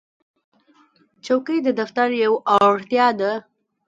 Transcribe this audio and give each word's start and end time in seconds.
چوکۍ 1.25 1.57
د 1.63 1.67
دفتر 1.79 2.09
یوه 2.23 2.39
اړتیا 2.65 3.07
ده. 3.19 3.31